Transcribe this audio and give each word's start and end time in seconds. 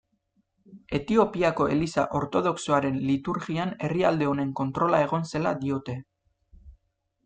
Etiopiako 0.99 1.67
Eliza 1.75 2.07
Ortodoxoaren 2.21 2.99
liturgian 3.11 3.77
herrialde 3.89 4.33
honen 4.33 4.53
kontrola 4.63 5.07
egon 5.09 5.33
zela 5.35 5.57
diote. 5.65 6.01